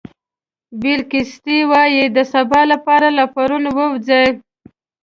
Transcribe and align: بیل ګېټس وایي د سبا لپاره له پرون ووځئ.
بیل 0.81 1.01
ګېټس 1.11 1.45
وایي 1.71 2.03
د 2.15 2.17
سبا 2.33 2.61
لپاره 2.71 3.07
له 3.17 3.25
پرون 3.35 3.63
ووځئ. 3.75 4.27